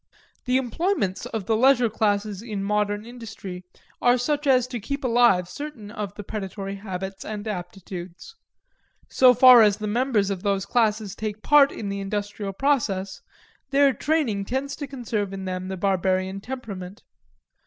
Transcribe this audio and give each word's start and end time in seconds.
The 0.45 0.57
employments 0.57 1.27
of 1.27 1.45
the 1.45 1.55
leisure 1.55 1.87
classes 1.87 2.41
in 2.41 2.63
modern 2.63 3.05
industry 3.05 3.63
are 4.01 4.17
such 4.17 4.47
as 4.47 4.65
to 4.65 4.79
keep 4.79 5.03
alive 5.03 5.47
certain 5.47 5.91
of 5.91 6.15
the 6.15 6.23
predatory 6.23 6.77
habits 6.77 7.23
and 7.23 7.47
aptitudes. 7.47 8.35
So 9.09 9.35
far 9.35 9.61
as 9.61 9.77
the 9.77 9.85
members 9.85 10.31
of 10.31 10.41
those 10.41 10.65
classes 10.65 11.13
take 11.13 11.43
part 11.43 11.71
in 11.71 11.89
the 11.89 11.99
industrial 11.99 12.53
process, 12.53 13.21
their 13.69 13.93
training 13.93 14.45
tends 14.45 14.75
to 14.77 14.87
conserve 14.87 15.33
in 15.33 15.45
them 15.45 15.67
the 15.67 15.77
barbarian 15.77 16.41
temperament. 16.41 17.03